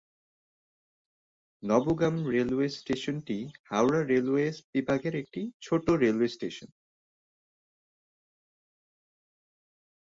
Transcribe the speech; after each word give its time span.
Nabagram 1.63 2.15
railway 2.27 2.67
স্টেশনটি 2.69 3.37
Howrah 3.63 4.01
railway 4.03 4.45
বিভাগের 4.73 5.13
একটি 5.15 5.41
ছোট 5.61 5.85
রেলওয়ে 6.03 6.27
স্টেশন। 6.27 6.69